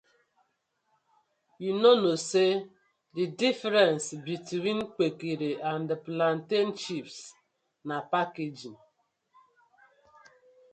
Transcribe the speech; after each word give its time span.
Yu 1.63 1.71
no 1.81 1.91
kno 1.97 2.13
say 2.29 2.51
di 3.15 3.23
difference 3.43 4.05
between 4.29 4.79
Kpekere 4.93 5.51
and 5.71 5.87
plantain 6.05 6.69
chips 6.81 7.17
na 7.87 7.95
packaging. 8.13 8.77